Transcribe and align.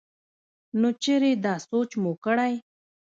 نو 0.79 0.87
چرې 1.03 1.31
دا 1.45 1.53
سوچ 1.67 1.91
مو 2.01 2.11
کړے 2.23 2.53